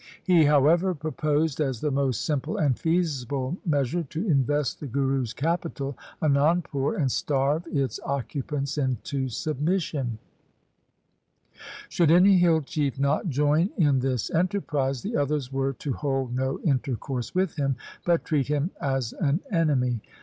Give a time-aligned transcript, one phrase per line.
[0.23, 3.69] He, however, proposed as the most LIFE OF GURU GOBIND SINGH 127 simple and feasible
[3.69, 10.17] measure, to invest the Guru's capital, Anandpur, and starve its occupants into submission.
[11.89, 16.59] Should any hill chief not join in this enterprise, the others were to hold no
[16.61, 20.01] intercourse with him, but treat him as an enemy.